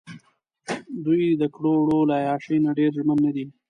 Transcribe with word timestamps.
دوۍ 1.03 1.23
دکړو 1.41 1.71
وړو 1.81 1.99
له 2.09 2.13
عیاشۍ 2.23 2.57
نه 2.65 2.71
ډېر 2.79 2.91
ژمن 2.97 3.17
نه 3.25 3.31
دي. 3.35 3.45